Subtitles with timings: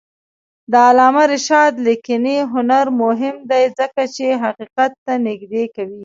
[0.71, 5.99] د علامه رشاد لیکنی هنر مهم دی ځکه چې حقیقت ته نږدې کوي.